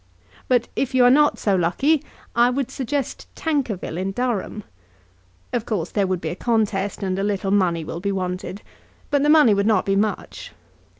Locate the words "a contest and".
6.29-7.19